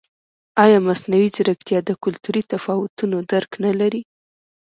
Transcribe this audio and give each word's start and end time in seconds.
ایا 0.63 0.77
مصنوعي 0.87 1.29
ځیرکتیا 1.35 1.79
د 1.85 1.89
کلتوري 2.03 2.43
تفاوتونو 2.51 3.17
درک 3.31 3.51
نه 3.65 3.71
لري؟ 3.79 4.01